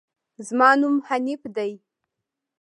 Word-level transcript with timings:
زما 0.47 0.69
نوم 0.81 0.95
حنيف 1.07 1.41
ده 1.55 1.67